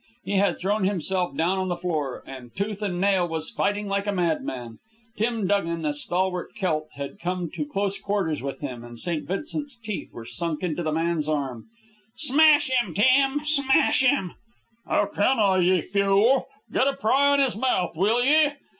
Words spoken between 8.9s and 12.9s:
St. Vincent's teeth were sunk in the man's arm. "Smash